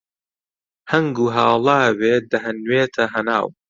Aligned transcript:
هەنگ 0.91 1.15
و 1.21 1.25
هاڵاوێ 1.35 2.15
دەهەنوێتە 2.31 3.03
هەناو 3.13 3.47